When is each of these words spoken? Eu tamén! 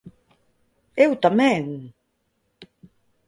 Eu 1.05 1.11
tamén! 1.23 1.63